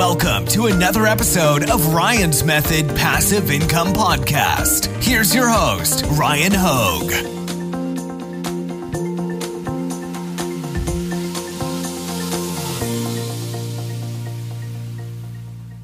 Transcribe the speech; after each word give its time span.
Welcome 0.00 0.46
to 0.46 0.64
another 0.64 1.04
episode 1.04 1.68
of 1.68 1.92
Ryan's 1.92 2.42
Method 2.42 2.88
Passive 2.96 3.50
Income 3.50 3.88
Podcast. 3.88 4.86
Here's 5.04 5.34
your 5.34 5.46
host, 5.46 6.06
Ryan 6.12 6.52
Hogue. 6.54 7.12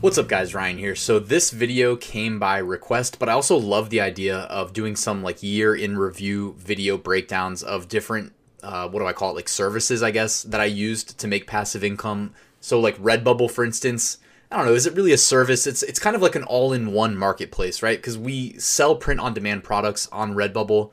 What's 0.00 0.16
up 0.16 0.28
guys, 0.28 0.54
Ryan 0.54 0.78
here. 0.78 0.96
So 0.96 1.18
this 1.18 1.50
video 1.50 1.94
came 1.94 2.38
by 2.38 2.56
request, 2.56 3.18
but 3.18 3.28
I 3.28 3.32
also 3.32 3.58
love 3.58 3.90
the 3.90 4.00
idea 4.00 4.38
of 4.38 4.72
doing 4.72 4.96
some 4.96 5.22
like 5.22 5.42
year 5.42 5.74
in 5.76 5.98
review 5.98 6.54
video 6.56 6.96
breakdowns 6.96 7.62
of 7.62 7.86
different, 7.88 8.32
uh, 8.62 8.88
what 8.88 9.00
do 9.00 9.06
I 9.06 9.12
call 9.12 9.32
it, 9.32 9.36
like 9.36 9.50
services, 9.50 10.02
I 10.02 10.10
guess, 10.10 10.42
that 10.44 10.62
I 10.62 10.64
used 10.64 11.18
to 11.18 11.28
make 11.28 11.46
passive 11.46 11.84
income. 11.84 12.32
So 12.66 12.80
like 12.80 12.98
Redbubble, 12.98 13.48
for 13.48 13.64
instance, 13.64 14.18
I 14.50 14.56
don't 14.56 14.66
know, 14.66 14.74
is 14.74 14.86
it 14.86 14.94
really 14.94 15.12
a 15.12 15.18
service? 15.18 15.68
It's 15.68 15.84
it's 15.84 16.00
kind 16.00 16.16
of 16.16 16.22
like 16.22 16.34
an 16.34 16.42
all-in-one 16.42 17.16
marketplace, 17.16 17.80
right? 17.80 17.96
Because 17.96 18.18
we 18.18 18.58
sell 18.58 18.96
print-on-demand 18.96 19.62
products 19.62 20.08
on 20.10 20.34
Redbubble. 20.34 20.90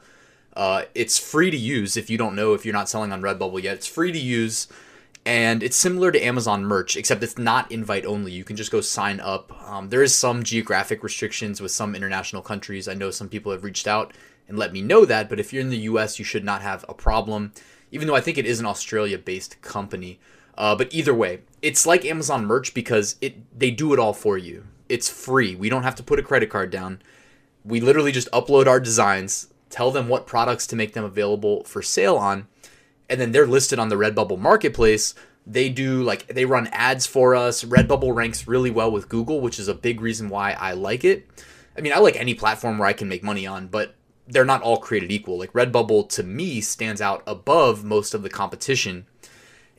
Uh, 0.56 0.84
it's 0.94 1.18
free 1.18 1.50
to 1.50 1.58
use 1.58 1.98
if 1.98 2.12
you 2.12 2.18
don't 2.20 2.36
know 2.36 2.54
if 2.54 2.64
you're 2.64 2.76
not 2.76 2.90
selling 2.90 3.12
on 3.12 3.24
Redbubble 3.24 3.64
yet. 3.64 3.74
It's 3.74 3.88
free 3.88 4.12
to 4.12 4.20
use 4.20 4.68
and 5.26 5.64
it's 5.64 5.76
similar 5.76 6.12
to 6.12 6.24
Amazon 6.24 6.64
merch, 6.64 6.96
except 6.96 7.24
it's 7.24 7.40
not 7.40 7.72
invite 7.72 8.06
only. 8.06 8.32
You 8.32 8.44
can 8.44 8.56
just 8.56 8.72
go 8.72 8.80
sign 8.80 9.20
up. 9.20 9.52
Um, 9.68 9.90
there 9.90 10.04
is 10.04 10.14
some 10.14 10.44
geographic 10.44 11.02
restrictions 11.02 11.60
with 11.60 11.72
some 11.72 11.96
international 11.96 12.44
countries. 12.44 12.88
I 12.88 12.94
know 12.94 13.10
some 13.10 13.30
people 13.30 13.52
have 13.52 13.64
reached 13.64 13.88
out 13.88 14.14
and 14.48 14.60
let 14.60 14.74
me 14.74 14.84
know 14.84 15.06
that, 15.06 15.28
but 15.28 15.40
if 15.40 15.52
you're 15.52 15.64
in 15.64 15.72
the 15.72 15.90
US, 15.90 16.20
you 16.20 16.26
should 16.26 16.44
not 16.44 16.62
have 16.62 16.86
a 16.88 16.94
problem, 16.94 17.52
even 17.92 18.08
though 18.08 18.16
I 18.16 18.22
think 18.22 18.38
it 18.38 18.46
is 18.46 18.60
an 18.60 18.68
Australia 18.68 19.18
based 19.18 19.60
company. 19.64 20.20
Uh, 20.58 20.76
but 20.76 20.94
either 20.94 21.14
way, 21.14 21.42
it's 21.62 21.86
like 21.86 22.06
Amazon 22.06 22.46
merch 22.46 22.74
because 22.74 23.16
it 23.22 23.58
they 23.58 23.72
do 23.72 23.94
it 23.94 24.00
all 24.00 24.14
for 24.14 24.38
you. 24.38 24.66
It's 24.90 25.10
free. 25.10 25.56
We 25.56 25.70
don't 25.70 25.84
have 25.84 25.96
to 25.96 26.04
put 26.04 26.20
a 26.20 26.24
credit 26.24 26.50
card 26.50 26.70
down. 26.70 27.02
We 27.64 27.80
literally 27.80 28.12
just 28.12 28.30
upload 28.32 28.68
our 28.68 28.80
designs, 28.80 29.48
tell 29.70 29.90
them 29.92 30.08
what 30.10 30.28
products 30.28 30.68
to 30.68 30.76
make 30.76 30.94
them 30.94 31.06
available 31.06 31.64
for 31.64 31.82
sale 31.82 32.18
on, 32.18 32.48
and 33.10 33.20
then 33.20 33.32
they're 33.32 33.48
listed 33.48 33.80
on 33.80 33.90
the 33.90 33.96
Redbubble 33.96 34.38
marketplace. 34.38 35.16
They 35.48 35.70
do 35.70 36.04
like 36.04 36.28
they 36.28 36.46
run 36.46 36.68
ads 36.68 37.06
for 37.06 37.36
us. 37.36 37.64
Redbubble 37.64 38.16
ranks 38.16 38.48
really 38.48 38.72
well 38.72 38.92
with 38.92 39.10
Google, 39.10 39.42
which 39.42 39.60
is 39.60 39.68
a 39.68 39.74
big 39.74 40.02
reason 40.02 40.30
why 40.30 40.52
I 40.52 40.74
like 40.74 41.04
it. 41.04 41.28
I 41.78 41.82
mean, 41.82 41.94
I 41.94 41.98
like 41.98 42.16
any 42.16 42.34
platform 42.34 42.78
where 42.78 42.88
I 42.88 42.94
can 42.94 43.10
make 43.10 43.24
money 43.24 43.48
on, 43.48 43.68
but 43.68 43.96
they're 44.28 44.46
not 44.46 44.62
all 44.62 44.78
created 44.78 45.12
equal. 45.12 45.38
Like 45.38 45.54
Redbubble 45.54 46.08
to 46.10 46.24
me 46.24 46.62
stands 46.62 47.02
out 47.02 47.24
above 47.26 47.84
most 47.84 48.14
of 48.14 48.24
the 48.24 48.30
competition. 48.30 49.06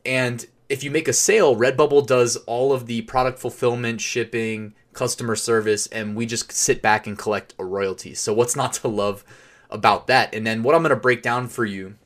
And 0.04 0.46
if 0.68 0.82
you 0.82 0.90
make 0.90 1.08
a 1.08 1.12
sale, 1.12 1.56
Redbubble 1.56 2.06
does 2.06 2.36
all 2.46 2.72
of 2.72 2.86
the 2.86 3.02
product 3.02 3.38
fulfillment, 3.38 4.00
shipping, 4.00 4.74
customer 4.92 5.36
service, 5.36 5.86
and 5.88 6.16
we 6.16 6.24
just 6.24 6.50
sit 6.52 6.80
back 6.80 7.06
and 7.06 7.18
collect 7.18 7.54
a 7.58 7.64
royalty. 7.64 8.14
So 8.14 8.32
what's 8.32 8.56
not 8.56 8.72
to 8.74 8.88
love 8.88 9.24
about 9.70 10.06
that? 10.06 10.34
And 10.34 10.46
then 10.46 10.62
what 10.62 10.74
I'm 10.74 10.82
going 10.82 10.90
to 10.90 10.96
break 10.96 11.22
down 11.22 11.48
for 11.48 11.64
you, 11.64 11.96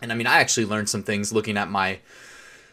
and 0.00 0.12
I 0.12 0.14
mean, 0.14 0.26
I 0.26 0.38
actually 0.38 0.66
learned 0.66 0.88
some 0.88 1.02
things 1.02 1.32
looking 1.32 1.56
at 1.56 1.70
my, 1.70 1.98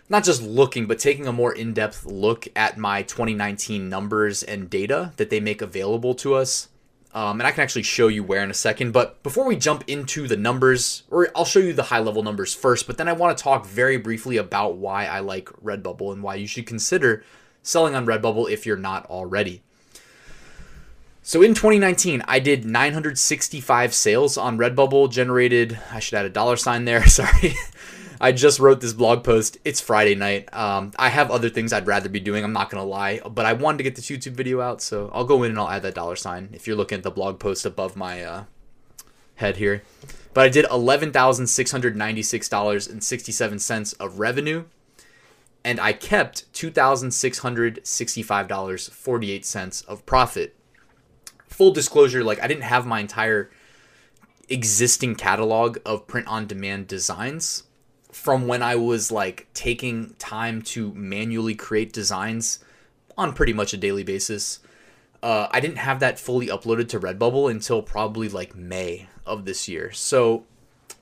not 0.09 0.23
just 0.23 0.43
looking, 0.43 0.85
but 0.85 0.99
taking 0.99 1.25
a 1.27 1.33
more 1.33 1.53
in-depth 1.53 2.05
look 2.05 2.47
at 2.55 2.77
my 2.77 3.01
2019 3.01 3.89
numbers 3.89 4.43
and 4.43 4.69
data 4.69 5.13
that 5.17 5.31
they 5.31 5.39
make 5.39 5.61
available 5.61 6.13
to 6.15 6.35
us. 6.35 6.67
Um, 7.15 7.39
and 7.39 7.47
I 7.47 7.51
can 7.51 7.61
actually 7.61 7.83
show 7.83 8.09
you 8.09 8.25
where 8.25 8.43
in 8.43 8.51
a 8.51 8.53
second. 8.53 8.91
But 8.91 9.23
before 9.23 9.45
we 9.45 9.55
jump 9.55 9.85
into 9.87 10.27
the 10.27 10.35
numbers, 10.35 11.03
or 11.09 11.29
I'll 11.33 11.45
show 11.45 11.59
you 11.59 11.71
the 11.71 11.83
high 11.83 11.99
level 11.99 12.21
numbers 12.21 12.53
first, 12.53 12.87
but 12.87 12.97
then 12.97 13.07
I 13.07 13.13
want 13.13 13.37
to 13.37 13.41
talk 13.41 13.65
very 13.65 13.95
briefly 13.95 14.35
about 14.35 14.75
why 14.75 15.05
I 15.05 15.21
like 15.21 15.45
Redbubble 15.63 16.11
and 16.11 16.21
why 16.21 16.35
you 16.35 16.45
should 16.45 16.67
consider 16.67 17.23
selling 17.63 17.95
on 17.95 18.05
Redbubble 18.05 18.51
if 18.51 18.65
you're 18.65 18.75
not 18.75 19.05
already. 19.05 19.63
So 21.23 21.41
in 21.41 21.53
2019, 21.53 22.21
I 22.27 22.39
did 22.39 22.65
965 22.65 23.93
sales 23.93 24.37
on 24.37 24.57
Redbubble, 24.57 25.09
generated, 25.09 25.79
I 25.91 25.99
should 25.99 26.15
add 26.15 26.25
a 26.25 26.29
dollar 26.29 26.57
sign 26.57 26.83
there, 26.83 27.07
sorry. 27.07 27.55
I 28.19 28.31
just 28.31 28.59
wrote 28.59 28.79
this 28.79 28.93
blog 28.93 29.23
post. 29.23 29.57
It's 29.65 29.81
Friday 29.81 30.15
night. 30.15 30.53
Um, 30.53 30.91
I 30.97 31.09
have 31.09 31.29
other 31.29 31.49
things 31.49 31.73
I'd 31.73 31.87
rather 31.87 32.07
be 32.07 32.19
doing. 32.19 32.43
I'm 32.43 32.53
not 32.53 32.69
gonna 32.69 32.85
lie, 32.85 33.19
but 33.19 33.45
I 33.45 33.53
wanted 33.53 33.79
to 33.79 33.83
get 33.83 33.95
this 33.95 34.07
YouTube 34.07 34.33
video 34.33 34.61
out, 34.61 34.81
so 34.81 35.11
I'll 35.13 35.25
go 35.25 35.43
in 35.43 35.51
and 35.51 35.59
I'll 35.59 35.69
add 35.69 35.81
that 35.83 35.95
dollar 35.95 36.15
sign 36.15 36.49
if 36.53 36.65
you're 36.65 36.77
looking 36.77 36.97
at 36.97 37.03
the 37.03 37.11
blog 37.11 37.39
post 37.39 37.65
above 37.65 37.95
my 37.95 38.23
uh, 38.23 38.43
head 39.35 39.57
here. 39.57 39.83
But 40.33 40.45
I 40.45 40.49
did 40.49 40.65
eleven 40.71 41.11
thousand 41.11 41.47
six 41.47 41.71
hundred 41.71 41.97
ninety-six 41.97 42.47
dollars 42.47 42.87
and 42.87 43.03
sixty-seven 43.03 43.59
cents 43.59 43.93
of 43.93 44.19
revenue, 44.19 44.65
and 45.63 45.79
I 45.79 45.91
kept 45.91 46.51
two 46.53 46.71
thousand 46.71 47.11
six 47.11 47.39
hundred 47.39 47.85
sixty-five 47.85 48.47
dollars 48.47 48.87
forty-eight 48.89 49.45
cents 49.45 49.81
of 49.81 50.05
profit. 50.05 50.55
Full 51.47 51.71
disclosure, 51.71 52.23
like 52.23 52.41
I 52.41 52.47
didn't 52.47 52.63
have 52.63 52.85
my 52.85 52.99
entire 53.01 53.49
existing 54.47 55.15
catalog 55.15 55.79
of 55.85 56.05
print-on-demand 56.05 56.87
designs 56.87 57.63
from 58.15 58.47
when 58.47 58.63
I 58.63 58.77
was 58.77 59.11
like 59.11 59.45
taking 59.53 60.15
time 60.17 60.61
to 60.61 60.93
manually 60.93 61.53
create 61.53 61.91
designs 61.91 62.59
on 63.17 63.33
pretty 63.33 63.51
much 63.51 63.73
a 63.73 63.77
daily 63.77 64.03
basis. 64.03 64.59
Uh, 65.21 65.47
I 65.51 65.59
didn't 65.59 65.77
have 65.79 65.99
that 65.99 66.17
fully 66.17 66.47
uploaded 66.47 66.87
to 66.89 66.99
Redbubble 66.99 67.51
until 67.51 67.81
probably 67.81 68.29
like 68.29 68.55
May 68.55 69.09
of 69.25 69.43
this 69.43 69.67
year. 69.67 69.91
So 69.91 70.45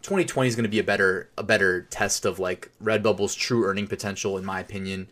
2020 0.01 0.49
is 0.49 0.55
going 0.55 0.63
to 0.63 0.69
be 0.69 0.79
a 0.79 0.83
better 0.83 1.29
a 1.37 1.43
better 1.43 1.83
test 1.83 2.25
of 2.25 2.39
like 2.39 2.71
Redbubble's 2.83 3.35
true 3.35 3.63
earning 3.63 3.85
potential, 3.85 4.35
in 4.39 4.43
my 4.43 4.59
opinion, 4.59 5.07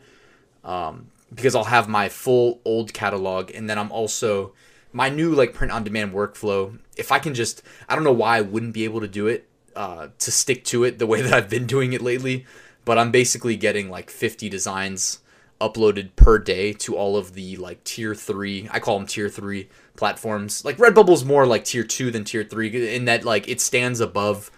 um, 0.66 1.12
because 1.33 1.53
I'll 1.53 1.66
have 1.66 1.88
my 1.88 2.09
full 2.09 2.62
old 2.66 2.94
catalog, 2.94 3.51
and 3.51 3.69
then 3.69 3.78
I'm 3.78 3.91
also 3.91 4.53
my 4.91 5.07
new 5.07 5.35
like 5.35 5.53
print 5.53 5.72
on 5.72 5.83
demand 5.83 6.13
workflow. 6.13 6.79
If 6.97 7.12
I 7.12 7.19
can 7.19 7.35
just, 7.35 7.62
I 7.88 7.94
don't 7.94 8.03
know 8.03 8.12
why 8.12 8.39
I 8.39 8.41
wouldn't 8.41 8.73
be 8.73 8.85
able 8.85 9.01
to 9.01 9.07
do 9.07 9.28
it 9.28 9.47
uh, 9.75 10.09
to 10.19 10.31
stick 10.31 10.63
to 10.65 10.83
it 10.83 10.99
the 10.99 11.07
way 11.07 11.21
that 11.21 11.33
I've 11.33 11.49
been 11.49 11.65
doing 11.65 11.93
it 11.93 12.01
lately. 12.01 12.45
But 12.83 12.97
I'm 12.97 13.11
basically 13.11 13.55
getting 13.55 13.89
like 13.89 14.09
50 14.09 14.49
designs 14.49 15.19
uploaded 15.59 16.09
per 16.15 16.39
day 16.39 16.73
to 16.73 16.95
all 16.97 17.15
of 17.15 17.33
the 17.33 17.55
like 17.57 17.83
tier 17.83 18.15
three. 18.15 18.67
I 18.71 18.79
call 18.79 18.97
them 18.97 19.07
tier 19.07 19.29
three 19.29 19.69
platforms. 19.95 20.65
Like 20.65 20.77
Redbubble's 20.77 21.23
more 21.23 21.45
like 21.45 21.63
tier 21.63 21.83
two 21.83 22.09
than 22.09 22.23
tier 22.23 22.43
three 22.43 22.95
in 22.95 23.05
that 23.05 23.23
like 23.23 23.47
it 23.47 23.61
stands 23.61 23.99
above 23.99 24.49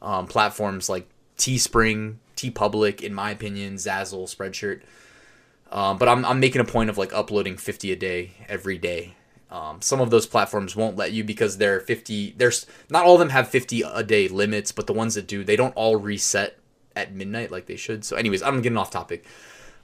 um, 0.00 0.26
platforms 0.26 0.88
like 0.88 1.08
Teespring, 1.36 2.16
TeePublic, 2.36 3.00
in 3.00 3.12
my 3.12 3.32
opinion, 3.32 3.74
Zazzle, 3.74 4.32
Spreadshirt. 4.32 4.82
Um, 5.72 5.98
but 5.98 6.08
I'm, 6.08 6.24
I'm 6.24 6.38
making 6.38 6.60
a 6.60 6.64
point 6.64 6.90
of 6.90 6.96
like 6.96 7.12
uploading 7.12 7.56
50 7.56 7.90
a 7.90 7.96
day 7.96 8.30
every 8.48 8.78
day 8.78 9.14
um, 9.54 9.80
some 9.80 10.00
of 10.00 10.10
those 10.10 10.26
platforms 10.26 10.74
won't 10.74 10.96
let 10.96 11.12
you 11.12 11.22
because 11.22 11.58
they're 11.58 11.78
50. 11.78 12.34
There's 12.36 12.66
not 12.90 13.04
all 13.04 13.14
of 13.14 13.20
them 13.20 13.28
have 13.28 13.46
50 13.46 13.82
a 13.82 14.02
day 14.02 14.26
limits, 14.26 14.72
but 14.72 14.88
the 14.88 14.92
ones 14.92 15.14
that 15.14 15.28
do, 15.28 15.44
they 15.44 15.54
don't 15.54 15.72
all 15.76 15.94
reset 15.94 16.58
at 16.96 17.14
midnight 17.14 17.52
like 17.52 17.66
they 17.66 17.76
should. 17.76 18.04
So, 18.04 18.16
anyways, 18.16 18.42
I'm 18.42 18.62
getting 18.62 18.76
off 18.76 18.90
topic. 18.90 19.24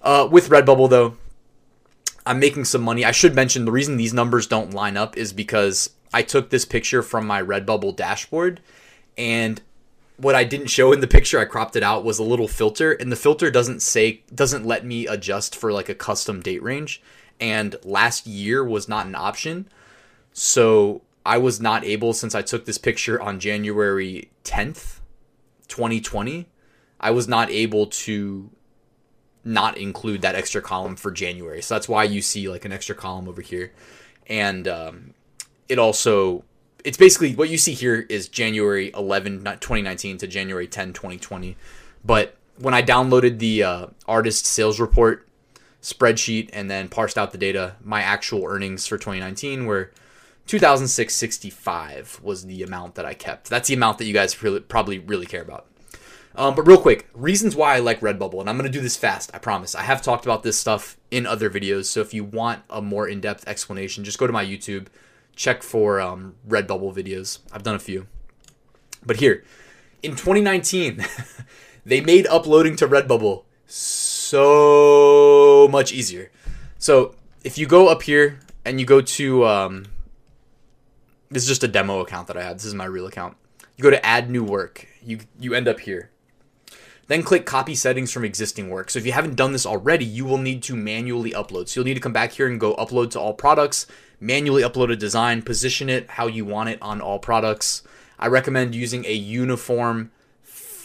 Uh, 0.03 0.29
with 0.29 0.49
Redbubble 0.49 0.91
though, 0.91 1.17
I'm 2.27 2.41
making 2.41 2.65
some 2.65 2.83
money. 2.83 3.05
I 3.05 3.13
should 3.13 3.37
mention 3.37 3.65
the 3.65 3.71
reason 3.71 3.97
these 3.97 4.13
numbers 4.13 4.49
don't 4.49 4.75
line 4.75 4.97
up 4.97 5.17
is 5.17 5.33
because 5.33 5.91
I 6.13 6.23
took 6.23 6.51
this 6.51 6.65
picture 6.65 7.01
from 7.01 7.25
my 7.25 7.41
Redbubble 7.41 7.95
dashboard, 7.95 8.61
and 9.17 9.63
what 10.17 10.35
I 10.35 10.43
didn't 10.43 10.67
show 10.67 10.93
in 10.93 10.99
the 10.99 11.07
picture, 11.17 11.39
I 11.39 11.45
cropped 11.45 11.77
it 11.77 11.85
out, 11.85 12.05
was 12.05 12.19
a 12.19 12.25
little 12.25 12.49
filter, 12.49 12.91
and 12.91 13.13
the 13.13 13.17
filter 13.17 13.53
doesn't 13.53 13.83
say 13.83 14.23
doesn't 14.35 14.67
let 14.67 14.85
me 14.85 15.07
adjust 15.07 15.55
for 15.55 15.73
like 15.73 15.89
a 15.89 15.95
custom 15.95 16.41
date 16.41 16.61
range 16.61 17.01
and 17.41 17.77
last 17.83 18.27
year 18.27 18.63
was 18.65 18.89
not 18.89 19.07
an 19.07 19.15
option. 19.15 19.69
So 20.33 21.03
I 21.25 21.39
was 21.39 21.61
not 21.61 21.85
able, 21.85 22.13
since 22.13 22.35
I 22.35 22.43
took 22.43 22.67
this 22.67 22.79
picture 22.79 23.21
on 23.21 23.41
January 23.41 24.31
10th, 24.45 25.01
2020, 25.69 26.47
I 27.01 27.11
was 27.11 27.27
not 27.27 27.51
able 27.51 27.87
to 27.87 28.51
not 29.43 29.79
include 29.79 30.21
that 30.23 30.35
extra 30.35 30.61
column 30.61 30.97
for 30.97 31.11
January. 31.11 31.63
So 31.63 31.75
that's 31.75 31.89
why 31.89 32.05
you 32.05 32.21
see 32.21 32.49
like 32.49 32.65
an 32.65 32.73
extra 32.73 32.95
column 32.95 33.27
over 33.27 33.41
here. 33.41 33.73
And 34.27 34.69
um, 34.69 35.15
it 35.69 35.79
also, 35.79 36.45
it's 36.85 36.99
basically 36.99 37.35
what 37.35 37.49
you 37.49 37.57
see 37.57 37.73
here 37.73 38.07
is 38.09 38.29
January 38.29 38.91
11, 38.95 39.39
2019 39.45 40.19
to 40.19 40.27
January 40.27 40.67
10, 40.67 40.93
2020. 40.93 41.57
But 42.05 42.37
when 42.59 42.75
I 42.75 42.83
downloaded 42.83 43.39
the 43.39 43.63
uh, 43.63 43.87
artist 44.07 44.45
sales 44.45 44.79
report 44.79 45.27
spreadsheet 45.83 46.51
and 46.53 46.71
then 46.71 46.89
parsed 46.89 47.19
out 47.19 47.33
the 47.33 47.39
data, 47.39 47.77
my 47.83 48.03
actual 48.03 48.45
earnings 48.47 48.87
for 48.87 48.97
2019 48.99 49.67
were 49.67 49.93
2665 50.47 52.21
was 52.23 52.47
the 52.47 52.63
amount 52.63 52.97
that 52.97 53.07
I 53.07 53.15
kept. 53.15 53.49
That's 53.49 53.69
the 53.69 53.75
amount 53.75 53.99
that 53.99 54.05
you 54.05 54.13
guys 54.13 54.43
really, 54.43 54.61
probably 54.61 54.99
really 54.99 55.27
care 55.27 55.43
about. 55.43 55.67
Um, 56.35 56.55
but 56.55 56.67
real 56.67 56.81
quick, 56.81 57.09
reasons 57.15 57.57
why 57.57 57.75
I 57.75 57.81
like 57.81 58.01
Redbubble, 58.01 58.41
and 58.41 58.49
I'm 58.49 58.57
going 58.57 58.71
to 58.71 58.79
do 58.79 58.83
this 58.83 58.97
fast, 58.97 59.31
I 59.35 59.39
promise. 59.39 59.75
I 59.75 59.83
have 59.83 60.01
talked 60.01 60.25
about 60.25 60.43
this 60.43 60.59
stuff 60.59 60.97
in 61.11 61.27
other 61.27 61.51
videos, 61.51 61.87
so 61.87 62.01
if 62.01 62.15
you 62.15 62.25
want 62.25 62.63
a 62.71 62.81
more 62.81 63.09
in 63.09 63.21
depth 63.21 63.47
explanation, 63.49 64.05
just 64.05 64.19
go 64.19 64.27
to 64.27 64.33
my 64.33 64.45
YouTube, 64.45 64.87
check 65.35 65.63
for 65.63 66.01
um, 66.01 66.37
Redbubble 66.49 66.95
videos. 66.95 67.41
I've 67.53 67.65
done 67.65 67.75
a 67.75 67.81
few. 67.81 68.07
But 69.05 69.17
here, 69.17 69.45
in 70.03 70.13
2019, 70.13 71.05
they 71.85 72.01
made 72.01 72.27
uploading 72.29 72.77
to 72.77 72.87
Redbubble 72.87 73.45
so 73.67 75.50
much 75.69 75.93
easier. 75.93 76.31
So 76.79 77.15
if 77.45 77.59
you 77.59 77.67
go 77.67 77.89
up 77.89 78.03
here 78.03 78.41
and 78.65 78.81
you 78.81 78.87
go 78.87 79.01
to, 79.01 79.47
um, 79.47 79.87
this 81.31 81.43
is 81.43 81.49
just 81.49 81.65
a 81.65 81.69
demo 81.69 82.01
account 82.01 82.27
that 82.29 82.37
I 82.37 82.43
had. 82.43 82.57
This 82.57 82.65
is 82.65 82.75
my 82.75 82.85
real 82.85 83.07
account. 83.07 83.37
You 83.77 83.83
go 83.83 83.91
to 83.91 84.05
add 84.05 84.31
new 84.31 84.45
work. 84.45 84.87
You 85.03 85.21
you 85.39 85.55
end 85.55 85.69
up 85.69 85.81
here. 85.81 86.11
Then 87.07 87.23
click 87.23 87.45
copy 87.45 87.75
settings 87.75 88.13
from 88.13 88.25
existing 88.25 88.69
work. 88.69 88.91
So 88.91 88.99
if 88.99 89.07
you 89.07 89.13
haven't 89.13 89.35
done 89.35 89.53
this 89.53 89.67
already, 89.67 90.05
you 90.05 90.25
will 90.25 90.39
need 90.39 90.63
to 90.65 90.77
manually 90.77 91.33
upload. 91.33 91.69
So 91.69 91.81
you'll 91.81 91.87
need 91.87 91.95
to 91.95 92.01
come 92.01 92.13
back 92.13 92.33
here 92.33 92.47
and 92.47 92.61
go 92.61 92.77
upload 92.77 93.11
to 93.13 93.21
all 93.21 93.35
products, 93.35 93.87
manually 94.21 94.63
upload 94.63 94.93
a 94.93 94.97
design, 94.97 95.43
position 95.43 95.89
it 95.89 96.09
how 96.11 96.29
you 96.29 96.45
want 96.45 96.69
it 96.69 96.79
on 96.81 97.01
all 97.01 97.19
products. 97.19 97.83
I 98.19 98.29
recommend 98.29 98.77
using 98.77 99.05
a 99.07 99.13
uniform 99.13 100.13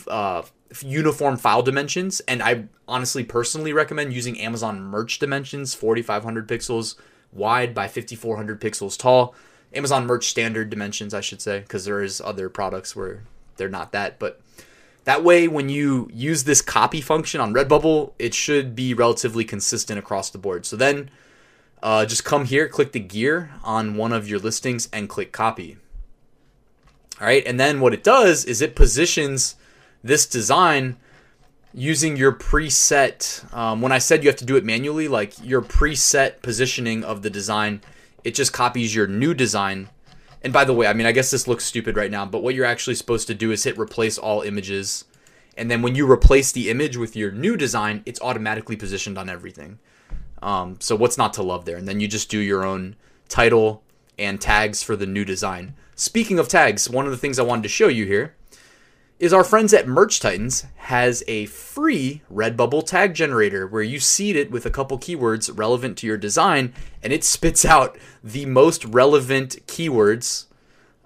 uh, 0.08 0.44
uniform 0.82 1.38
file 1.38 1.62
dimensions, 1.62 2.20
and 2.22 2.42
I 2.42 2.66
honestly 2.88 3.24
personally 3.24 3.74
recommend 3.74 4.14
using 4.14 4.40
Amazon 4.40 4.82
Merch 4.82 5.20
dimensions, 5.20 5.74
4500 5.74 6.48
pixels 6.48 6.96
wide 7.32 7.74
by 7.74 7.88
5400 7.88 8.62
pixels 8.62 8.98
tall. 8.98 9.36
Amazon 9.74 10.06
Merch 10.06 10.28
standard 10.28 10.70
dimensions, 10.70 11.14
I 11.14 11.22
should 11.22 11.42
say, 11.42 11.60
because 11.60 11.86
there 11.86 12.02
is 12.02 12.22
other 12.22 12.50
products 12.50 12.96
where 12.96 13.24
they're 13.58 13.70
not 13.70 13.92
that, 13.92 14.20
but 14.20 14.42
that 15.04 15.24
way 15.24 15.48
when 15.48 15.70
you 15.70 16.10
use 16.12 16.44
this 16.44 16.62
copy 16.62 17.00
function 17.00 17.40
on 17.40 17.54
Redbubble, 17.54 18.14
it 18.18 18.34
should 18.34 18.76
be 18.76 18.94
relatively 18.94 19.44
consistent 19.44 20.00
across 20.00 20.30
the 20.30 20.38
board. 20.38 20.66
So 20.66 20.76
then 20.76 21.12
uh, 21.84 22.06
just 22.06 22.26
come 22.26 22.46
here, 22.46 22.68
click 22.68 22.92
the 22.92 23.00
gear 23.00 23.52
on 23.64 23.96
one 23.96 24.12
of 24.12 24.28
your 24.28 24.40
listings, 24.40 24.90
and 24.92 25.08
click 25.08 25.32
copy. 25.32 25.78
All 27.22 27.28
right, 27.28 27.46
and 27.46 27.60
then 27.60 27.80
what 27.80 27.94
it 27.94 28.04
does 28.04 28.44
is 28.44 28.62
it 28.62 28.76
positions 28.76 29.56
this 30.06 30.28
design 30.28 30.98
using 31.74 32.16
your 32.16 32.32
preset. 32.32 33.52
Um, 33.54 33.82
when 33.82 33.92
I 33.92 33.98
said 33.98 34.24
you 34.24 34.30
have 34.30 34.38
to 34.38 34.46
do 34.46 34.56
it 34.56 34.64
manually, 34.64 35.08
like 35.08 35.34
your 35.44 35.64
preset 35.64 36.44
positioning 36.44 37.04
of 37.04 37.24
the 37.24 37.30
design, 37.30 37.82
it 38.24 38.36
just 38.36 38.54
copies 38.54 38.94
your 38.94 39.08
new 39.08 39.34
design. 39.34 39.90
And 40.44 40.54
by 40.54 40.64
the 40.64 40.74
way, 40.74 40.86
I 40.86 40.94
mean, 40.94 41.08
I 41.08 41.12
guess 41.12 41.32
this 41.32 41.48
looks 41.48 41.66
stupid 41.66 41.98
right 41.98 42.12
now, 42.12 42.24
but 42.24 42.44
what 42.44 42.54
you're 42.54 42.66
actually 42.66 42.94
supposed 42.94 43.26
to 43.28 43.34
do 43.34 43.52
is 43.52 43.64
hit 43.64 43.80
replace 43.80 44.20
all 44.20 44.42
images. 44.42 45.06
And 45.58 45.72
then 45.72 45.82
when 45.82 45.96
you 45.96 46.10
replace 46.10 46.52
the 46.52 46.70
image 46.70 46.98
with 46.98 47.16
your 47.16 47.32
new 47.32 47.58
design, 47.58 48.04
it's 48.06 48.22
automatically 48.22 48.76
positioned 48.76 49.18
on 49.18 49.28
everything. 49.28 49.80
Um, 50.44 50.78
so 50.80 50.96
what's 50.96 51.18
not 51.18 51.34
to 51.34 51.42
love 51.42 51.66
there? 51.66 51.78
And 51.78 51.88
then 51.88 52.00
you 52.00 52.08
just 52.08 52.30
do 52.30 52.38
your 52.38 52.64
own 52.64 52.96
title 53.28 53.82
and 54.20 54.40
tags 54.40 54.84
for 54.84 54.96
the 54.96 55.08
new 55.08 55.26
design. 55.26 55.74
Speaking 55.96 56.38
of 56.38 56.48
tags, 56.48 56.90
one 56.90 57.06
of 57.06 57.12
the 57.12 57.18
things 57.18 57.40
I 57.40 57.44
wanted 57.44 57.64
to 57.64 57.70
show 57.70 57.88
you 57.88 58.06
here 58.06 58.36
is 59.18 59.32
our 59.32 59.44
friends 59.44 59.74
at 59.74 59.88
Merch 59.88 60.20
Titans 60.20 60.66
has 60.76 61.24
a 61.28 61.46
free 61.46 62.22
Redbubble 62.32 62.86
tag 62.86 63.14
generator 63.14 63.66
where 63.66 63.82
you 63.82 64.00
seed 64.00 64.36
it 64.36 64.52
with 64.52 64.66
a 64.66 64.70
couple 64.70 65.00
keywords 65.00 65.50
relevant 65.58 65.98
to 66.00 66.08
your 66.08 66.18
design 66.18 66.74
and 67.02 67.14
it 67.14 67.24
spits 67.24 67.64
out 67.64 67.98
the 68.24 68.46
most 68.46 68.84
relevant 68.84 69.66
keywords 69.68 70.46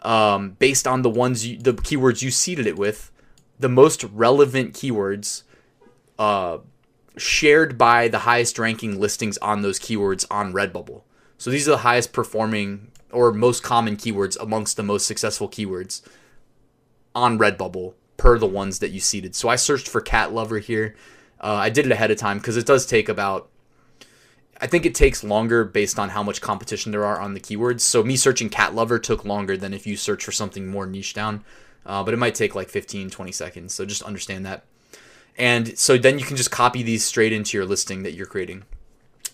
um, 0.02 0.52
based 0.52 0.88
on 0.88 1.04
the 1.04 1.10
ones 1.10 1.46
you, 1.46 1.58
the 1.58 1.74
keywords 1.74 2.22
you 2.22 2.32
seeded 2.32 2.66
it 2.66 2.78
with, 2.78 3.12
the 3.60 3.70
most 3.70 4.04
relevant 4.06 4.74
keywords 4.74 5.44
uh, 6.18 6.58
shared 7.16 7.78
by 7.78 8.08
the 8.08 8.20
highest 8.20 8.58
ranking 8.58 9.00
listings 9.00 9.38
on 9.40 9.62
those 9.62 9.80
keywords 9.80 10.26
on 10.32 10.54
Redbubble. 10.54 11.04
So 11.38 11.52
these 11.52 11.68
are 11.68 11.72
the 11.72 11.78
highest 11.80 12.12
performing 12.12 12.92
or 13.12 13.32
most 13.32 13.62
common 13.62 13.98
keywords 13.98 14.38
amongst 14.42 14.78
the 14.78 14.84
most 14.84 15.06
successful 15.06 15.50
keywords 15.50 16.02
on 17.16 17.40
Redbubble 17.40 17.94
per 18.18 18.38
the 18.38 18.46
ones 18.46 18.80
that 18.80 18.92
you 18.92 19.00
seeded. 19.00 19.36
So 19.36 19.50
I 19.50 19.56
searched 19.56 19.88
for 19.88 20.02
cat 20.02 20.34
lover 20.34 20.60
here. 20.60 20.96
Uh, 21.40 21.54
I 21.54 21.70
did 21.70 21.86
it 21.86 21.92
ahead 21.92 22.12
of 22.12 22.18
time 22.18 22.38
because 22.38 22.58
it 22.58 22.66
does 22.66 22.86
take 22.86 23.10
about. 23.10 23.50
I 24.62 24.68
think 24.68 24.86
it 24.86 24.94
takes 24.94 25.24
longer 25.24 25.64
based 25.64 25.98
on 25.98 26.10
how 26.10 26.22
much 26.22 26.42
competition 26.42 26.92
there 26.92 27.06
are 27.06 27.20
on 27.20 27.34
the 27.34 27.40
keywords. 27.40 27.80
So 27.80 28.04
me 28.04 28.18
searching 28.18 28.50
cat 28.50 28.76
lover 28.76 29.00
took 29.00 29.24
longer 29.24 29.56
than 29.56 29.74
if 29.74 29.88
you 29.88 29.96
search 29.96 30.26
for 30.26 30.34
something 30.34 30.68
more 30.68 30.86
niche 30.86 31.14
down. 31.14 31.46
Uh, 31.86 32.04
but 32.04 32.14
it 32.14 32.18
might 32.18 32.36
take 32.36 32.56
like 32.56 32.70
15, 32.70 33.10
20 33.10 33.32
seconds. 33.32 33.74
So 33.74 33.86
just 33.86 34.04
understand 34.04 34.46
that. 34.46 34.66
And 35.38 35.78
so 35.80 35.98
then 35.98 36.20
you 36.20 36.26
can 36.26 36.36
just 36.36 36.52
copy 36.52 36.84
these 36.84 37.06
straight 37.06 37.32
into 37.32 37.58
your 37.58 37.66
listing 37.66 38.04
that 38.04 38.12
you're 38.12 38.26
creating. 38.26 38.66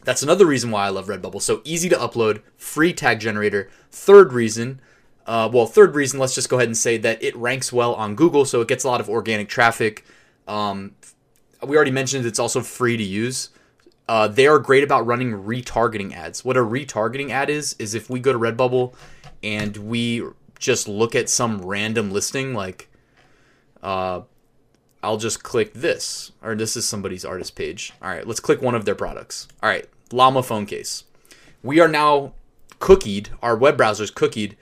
That's 0.04 0.22
another 0.22 0.45
reason 0.45 0.69
why 0.69 0.86
I 0.86 0.89
love 0.89 1.07
Redbubble. 1.07 1.42
So 1.42 1.62
easy 1.63 1.89
to 1.89 1.95
upload, 1.95 2.42
free 2.57 2.94
tag 2.94 3.19
generator. 3.19 3.72
Third 3.89 4.31
reason, 4.31 4.80
uh, 5.25 5.50
well, 5.51 5.66
third 5.66 5.95
reason, 5.95 6.19
let's 6.19 6.36
just 6.36 6.50
go 6.50 6.57
ahead 6.57 6.68
and 6.68 6.77
say 6.77 6.98
that 6.98 7.24
it 7.24 7.36
ranks 7.36 7.74
well 7.74 7.94
on 7.95 8.16
Google, 8.16 8.45
so 8.45 8.62
it 8.62 8.68
gets 8.68 8.83
a 8.83 8.88
lot 8.88 9.00
of 9.00 9.10
organic 9.10 9.50
traffic. 9.50 10.06
Um, 10.48 10.95
we 11.63 11.75
already 11.75 11.92
mentioned 11.92 12.25
it's 12.25 12.39
also 12.39 12.62
free 12.62 12.98
to 12.98 13.04
use. 13.04 13.50
Uh, 14.07 14.27
they 14.27 14.45
are 14.45 14.60
great 14.60 14.83
about 14.83 15.06
running 15.06 15.31
retargeting 15.31 16.13
ads. 16.13 16.45
What 16.45 16.57
a 16.57 16.62
retargeting 16.62 17.31
ad 17.31 17.50
is, 17.50 17.75
is 17.80 17.95
if 17.95 18.10
we 18.10 18.19
go 18.19 18.31
to 18.31 18.38
Redbubble 18.38 18.94
and 19.42 19.75
we 19.77 20.24
just 20.60 20.88
look 20.88 21.16
at 21.16 21.27
some 21.27 21.62
random 21.62 22.12
listing, 22.12 22.54
like 22.54 22.88
uh, 23.81 24.22
I'll 25.01 25.18
just 25.18 25.44
click 25.44 25.74
this, 25.74 26.31
or 26.44 26.56
this 26.56 26.77
is 26.77 26.88
somebody's 26.88 27.25
artist 27.25 27.56
page. 27.56 27.94
All 28.01 28.10
right, 28.10 28.27
let's 28.27 28.39
click 28.39 28.62
one 28.62 28.75
of 28.75 28.86
their 28.86 28.95
products. 28.95 29.48
All 29.63 29.69
right, 29.69 29.89
Llama 30.12 30.44
phone 30.44 30.68
case. 30.68 31.06
We 31.63 31.80
are 31.80 31.88
now 31.88 32.33
cookied, 32.80 33.30
our 33.42 33.56
web 33.57 33.77
browser's 33.77 34.12
cookied. 34.12 34.54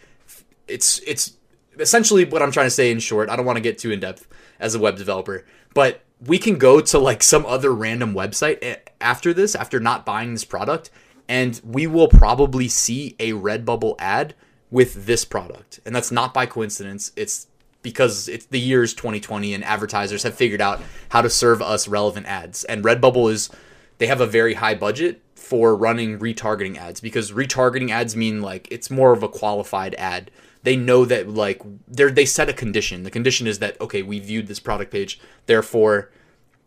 It's 0.68 1.00
it's 1.00 1.33
essentially 1.80 2.25
what 2.25 2.42
I'm 2.42 2.51
trying 2.51 2.68
to 2.68 2.71
say 2.71 2.92
in 2.92 3.00
short. 3.00 3.30
I 3.30 3.36
don't 3.36 3.45
want 3.45 3.57
to 3.57 3.62
get 3.62 3.77
too 3.77 3.92
in 3.92 4.00
depth 4.00 4.27
as 4.60 4.75
a 4.75 4.80
web 4.80 4.98
developer, 4.98 5.45
but 5.74 6.01
we 6.25 6.38
can 6.38 6.57
go 6.57 6.80
to 6.80 7.00
like 7.00 7.24
some 7.24 7.45
other 7.45 7.74
random 7.74 8.13
website 8.13 8.80
after 9.01 9.33
this, 9.33 9.56
after 9.56 9.80
not 9.80 10.06
buying 10.06 10.31
this 10.33 10.45
product, 10.45 10.89
and 11.27 11.60
we 11.63 11.88
will 11.88 12.07
probably 12.07 12.68
see 12.68 13.15
a 13.19 13.33
Redbubble 13.33 13.95
ad 14.00 14.36
with 14.71 15.06
this 15.06 15.25
product. 15.25 15.80
And 15.86 15.95
that's 15.95 16.12
not 16.12 16.33
by 16.33 16.45
coincidence. 16.45 17.12
It's 17.15 17.48
because 17.81 18.30
it's 18.30 18.45
the 18.45 18.60
year's 18.60 18.94
2020 18.94 19.54
and 19.54 19.63
advertisers 19.63 20.24
have 20.24 20.33
figured 20.33 20.62
out 20.62 20.81
how 21.10 21.21
to 21.21 21.30
serve 21.30 21.62
us 21.62 21.88
relevant 21.88 22.25
ads. 22.25 22.63
And 22.63 22.83
Redbubble 22.83 23.31
is 23.31 23.50
they 23.98 24.07
have 24.07 24.21
a 24.21 24.25
very 24.25 24.56
high 24.56 24.75
budget 24.75 25.21
for 25.36 25.75
running 25.75 26.18
retargeting 26.18 26.77
ads 26.77 27.01
because 27.01 27.33
retargeting 27.33 27.89
ads 27.89 28.15
mean 28.15 28.42
like 28.42 28.68
it's 28.71 28.89
more 28.89 29.12
of 29.12 29.21
a 29.21 29.30
qualified 29.30 29.94
ad. 29.95 30.31
They 30.63 30.75
know 30.75 31.06
that 31.06 31.30
like 31.30 31.62
they 31.88 32.10
they 32.10 32.25
set 32.25 32.50
a 32.50 32.54
condition. 32.54 33.04
The 33.04 33.12
condition 33.12 33.48
is 33.48 33.60
that 33.60 33.80
okay, 33.80 34.01
we 34.01 34.19
viewed 34.19 34.48
this 34.48 34.60
product 34.60 34.92
page, 34.92 35.19
therefore 35.45 36.10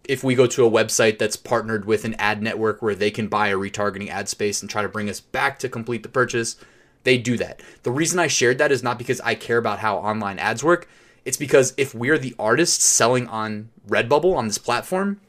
if 0.08 0.22
we 0.22 0.34
go 0.34 0.46
to 0.46 0.64
a 0.64 0.70
website 0.70 1.18
that's 1.18 1.36
partnered 1.36 1.84
with 1.84 2.04
an 2.04 2.14
ad 2.14 2.42
network 2.42 2.80
where 2.80 2.94
they 2.94 3.10
can 3.10 3.28
buy 3.28 3.48
a 3.48 3.56
retargeting 3.56 4.08
ad 4.08 4.28
space 4.28 4.60
and 4.60 4.70
try 4.70 4.82
to 4.82 4.88
bring 4.88 5.10
us 5.10 5.20
back 5.20 5.58
to 5.58 5.68
complete 5.68 6.02
the 6.02 6.08
purchase, 6.08 6.56
they 7.02 7.18
do 7.18 7.36
that. 7.36 7.60
The 7.82 7.90
reason 7.90 8.18
I 8.18 8.26
shared 8.26 8.58
that 8.58 8.72
is 8.72 8.82
not 8.82 8.98
because 8.98 9.20
I 9.22 9.34
care 9.34 9.58
about 9.58 9.80
how 9.80 9.96
online 9.96 10.38
ads 10.38 10.62
work. 10.62 10.88
It's 11.24 11.36
because 11.36 11.74
if 11.76 11.94
we're 11.94 12.18
the 12.18 12.36
artists 12.38 12.84
selling 12.84 13.26
on 13.26 13.70
Redbubble 13.88 14.36
on 14.36 14.46
this 14.46 14.58
platform 14.58 15.20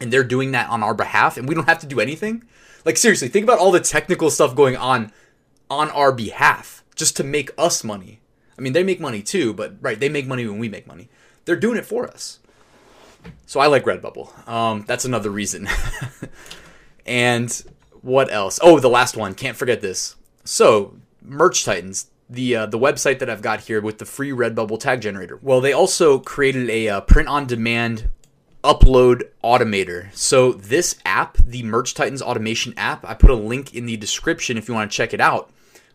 and 0.00 0.12
they're 0.12 0.24
doing 0.24 0.50
that 0.52 0.68
on 0.68 0.82
our 0.82 0.94
behalf 0.94 1.36
and 1.36 1.48
we 1.48 1.54
don't 1.54 1.68
have 1.68 1.78
to 1.80 1.86
do 1.86 2.00
anything, 2.00 2.44
like 2.84 2.96
seriously, 2.96 3.28
think 3.28 3.44
about 3.44 3.58
all 3.58 3.70
the 3.70 3.80
technical 3.80 4.30
stuff 4.30 4.56
going 4.56 4.76
on 4.76 5.12
on 5.68 5.88
our 5.90 6.10
behalf 6.10 6.79
just 7.00 7.16
to 7.16 7.24
make 7.24 7.50
us 7.58 7.82
money. 7.82 8.20
I 8.56 8.62
mean, 8.62 8.74
they 8.74 8.84
make 8.84 9.00
money 9.00 9.22
too, 9.22 9.52
but 9.52 9.74
right, 9.80 9.98
they 9.98 10.08
make 10.08 10.28
money 10.28 10.46
when 10.46 10.60
we 10.60 10.68
make 10.68 10.86
money. 10.86 11.08
They're 11.44 11.56
doing 11.56 11.78
it 11.78 11.86
for 11.86 12.06
us. 12.06 12.38
So 13.46 13.58
I 13.58 13.66
like 13.66 13.84
Redbubble. 13.84 14.48
Um, 14.48 14.84
that's 14.86 15.04
another 15.04 15.30
reason. 15.30 15.66
and 17.06 17.50
what 18.02 18.32
else? 18.32 18.60
Oh, 18.62 18.78
the 18.78 18.88
last 18.88 19.16
one. 19.16 19.34
Can't 19.34 19.56
forget 19.56 19.80
this. 19.80 20.14
So, 20.44 20.96
Merch 21.22 21.64
Titans, 21.64 22.10
the 22.28 22.54
uh, 22.54 22.66
the 22.66 22.78
website 22.78 23.18
that 23.18 23.28
I've 23.28 23.42
got 23.42 23.60
here 23.60 23.80
with 23.80 23.98
the 23.98 24.04
free 24.04 24.30
Redbubble 24.30 24.78
tag 24.78 25.00
generator. 25.00 25.38
Well, 25.42 25.60
they 25.60 25.72
also 25.72 26.18
created 26.18 26.70
a 26.70 26.88
uh, 26.88 27.00
print 27.00 27.28
on 27.28 27.46
demand 27.46 28.10
upload 28.62 29.22
automator. 29.42 30.14
So 30.14 30.52
this 30.52 30.98
app, 31.04 31.38
the 31.38 31.62
Merch 31.62 31.94
Titans 31.94 32.22
automation 32.22 32.74
app, 32.76 33.04
I 33.06 33.14
put 33.14 33.30
a 33.30 33.34
link 33.34 33.74
in 33.74 33.86
the 33.86 33.96
description 33.96 34.58
if 34.58 34.68
you 34.68 34.74
want 34.74 34.90
to 34.90 34.96
check 34.96 35.14
it 35.14 35.20
out. 35.20 35.50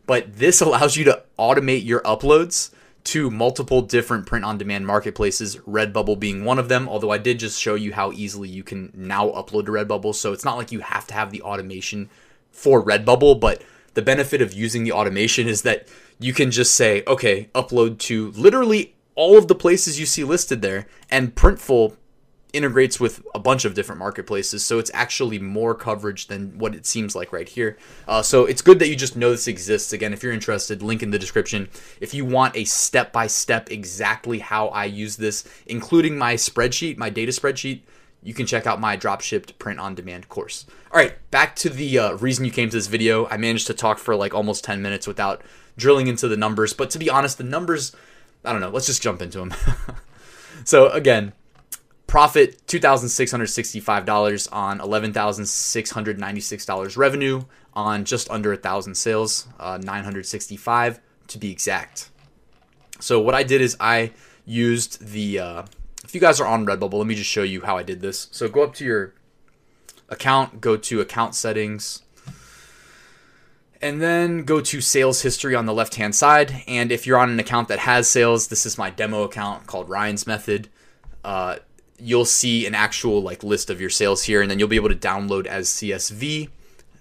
But 0.06 0.38
this 0.38 0.62
allows 0.62 0.96
you 0.96 1.06
to 1.06 1.24
automate 1.40 1.86
your 1.86 2.02
uploads 2.02 2.72
to 3.06 3.30
multiple 3.30 3.82
different 3.82 4.26
print 4.26 4.44
on 4.44 4.58
demand 4.58 4.88
marketplaces, 4.88 5.58
Redbubble 5.58 6.20
being 6.20 6.44
one 6.44 6.58
of 6.58 6.70
them. 6.70 6.90
Although 6.90 7.12
I 7.12 7.20
did 7.20 7.40
just 7.40 7.62
show 7.62 7.76
you 7.76 7.94
how 7.94 8.12
easily 8.12 8.50
you 8.50 8.64
can 8.64 8.92
now 8.96 9.30
upload 9.30 9.66
to 9.66 9.72
Redbubble, 9.72 10.16
so 10.16 10.34
it's 10.34 10.46
not 10.46 10.58
like 10.58 10.72
you 10.72 10.80
have 10.80 11.06
to 11.08 11.14
have 11.14 11.32
the 11.32 11.42
automation 11.44 12.10
for 12.52 12.84
Redbubble, 12.84 13.40
but 13.40 13.62
the 13.94 14.02
benefit 14.02 14.42
of 14.42 14.54
using 14.54 14.84
the 14.84 14.92
automation 14.92 15.48
is 15.48 15.62
that 15.62 15.88
you 16.20 16.34
can 16.34 16.52
just 16.52 16.74
say, 16.74 17.04
okay, 17.06 17.50
upload 17.54 18.00
to 18.00 18.32
literally 18.32 18.96
all 19.16 19.38
of 19.38 19.48
the 19.48 19.56
places 19.56 20.00
you 20.00 20.06
see 20.06 20.24
listed 20.24 20.62
there, 20.62 20.88
and 21.10 21.36
Printful 21.36 21.96
integrates 22.56 23.00
with 23.00 23.22
a 23.36 23.40
bunch 23.40 23.66
of 23.66 23.74
different 23.74 24.00
marketplaces, 24.00 24.64
so 24.64 24.80
it's 24.80 24.92
actually 24.94 25.38
more 25.40 25.76
coverage 25.76 26.28
than 26.28 26.58
what 26.58 26.74
it 26.74 26.86
seems 26.86 27.16
like 27.16 27.34
right 27.34 27.50
here. 27.50 27.78
Uh, 28.08 28.22
so 28.22 28.46
it's 28.46 28.62
good 28.62 28.80
that 28.80 28.88
you 28.88 28.96
just 28.96 29.16
know 29.16 29.32
this 29.32 29.48
exists. 29.48 29.94
Again, 29.94 30.14
if 30.14 30.24
you're 30.24 30.32
interested, 30.32 30.82
link 30.82 31.04
in 31.04 31.12
the 31.12 31.20
description. 31.20 31.70
If 32.00 32.14
you 32.14 32.26
want 32.26 32.56
a 32.56 32.64
step 32.64 33.12
by 33.12 33.28
step 33.28 33.70
exactly 33.70 34.40
how 34.40 34.70
I 34.70 34.86
use 34.86 35.18
this, 35.18 35.44
including 35.68 36.18
my 36.18 36.36
spreadsheet, 36.36 36.98
my 36.98 37.10
data 37.10 37.32
spreadsheet, 37.32 37.82
you 38.26 38.34
can 38.34 38.48
check 38.48 38.66
out 38.66 38.80
my 38.80 38.98
dropshipped 38.98 39.58
print 39.60 39.80
on 39.80 39.94
demand 39.94 40.30
course. 40.30 40.66
All 40.92 41.00
right, 41.00 41.14
back 41.30 41.56
to 41.58 41.70
the 41.70 42.00
uh, 42.00 42.14
reason 42.14 42.44
you 42.44 42.52
came 42.52 42.70
to 42.70 42.76
this 42.76 42.88
video. 42.88 43.28
I 43.28 43.38
managed 43.38 43.68
to 43.68 43.74
talk 43.74 44.00
for 44.00 44.16
like 44.16 44.34
almost 44.34 44.64
10 44.64 44.82
minutes 44.82 45.06
without 45.06 45.44
drilling 45.78 46.08
into 46.08 46.28
the 46.28 46.36
numbers, 46.36 46.74
but 46.74 46.90
to 46.90 47.00
be 47.00 47.10
honest, 47.10 47.38
the 47.38 47.44
numbers, 47.44 47.96
I 48.44 48.52
don't 48.52 48.62
know, 48.62 48.70
let's 48.70 48.88
just 48.88 49.04
jump 49.04 49.22
into 49.22 49.38
them. 49.38 49.54
so, 50.64 50.90
again, 50.90 51.34
profit 52.16 52.66
$2,665 52.68 54.48
on 54.54 54.80
$11,696 54.80 56.96
revenue 56.96 57.44
on 57.74 58.06
just 58.06 58.32
under 58.32 58.54
a 58.54 58.56
thousand 58.56 58.96
sales, 58.96 59.50
uh, 59.60 59.78
965 59.84 61.02
to 61.28 61.38
be 61.38 61.52
exact. 61.52 62.10
So, 63.02 63.20
what 63.20 63.36
I 63.36 63.44
did 63.44 63.60
is 63.60 63.76
I 63.82 64.14
used 64.46 65.06
the 65.06 65.40
uh, 65.40 65.64
if 66.06 66.16
you 66.16 66.22
guys 66.22 66.40
are 66.40 66.48
on 66.48 66.66
Redbubble, 66.66 66.94
let 66.94 67.06
me 67.06 67.16
just 67.16 67.30
show 67.30 67.44
you 67.44 67.60
how 67.60 67.76
I 67.76 67.84
did 67.84 68.00
this. 68.00 68.30
So 68.32 68.48
go 68.48 68.64
up 68.64 68.74
to 68.76 68.86
your 68.86 69.14
account, 70.08 70.62
go 70.62 70.78
to 70.78 71.02
account 71.02 71.36
settings, 71.36 72.04
and 73.82 74.02
then 74.02 74.46
go 74.46 74.62
to 74.62 74.80
sales 74.80 75.24
history 75.24 75.54
on 75.54 75.66
the 75.66 75.74
left 75.74 75.96
hand 75.96 76.16
side. 76.16 76.64
And 76.66 76.94
if 76.94 77.06
you're 77.06 77.18
on 77.18 77.30
an 77.30 77.42
account 77.42 77.68
that 77.68 77.80
has 77.80 78.10
sales, 78.10 78.48
this 78.48 78.66
is 78.66 78.78
my 78.78 78.90
demo 78.90 79.24
account 79.24 79.68
called 79.68 79.90
Ryan's 79.90 80.26
Method. 80.26 80.70
Uh, 81.22 81.58
you'll 81.98 82.26
see 82.26 82.66
an 82.66 82.76
actual 82.76 83.22
like 83.22 83.44
list 83.44 83.70
of 83.70 83.80
your 83.80 83.90
sales 83.90 84.24
here, 84.24 84.42
and 84.42 84.50
then 84.50 84.60
you'll 84.60 84.68
be 84.68 84.76
able 84.76 84.90
to 84.90 84.96
download 84.96 85.46
as 85.46 85.70
CSV. 85.70 86.50